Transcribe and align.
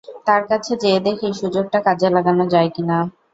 তার 0.27 0.41
কাছে 0.49 0.71
যেয়ে 0.81 0.99
দেখি, 0.99 1.27
সুযোগটা 1.41 1.79
কাজে 1.87 2.07
লাগানো 2.15 2.43
যায় 2.53 2.69
কি 2.75 2.83
না। 2.83 2.97